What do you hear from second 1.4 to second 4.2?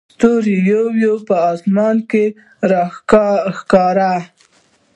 اسمان کې راښکاري.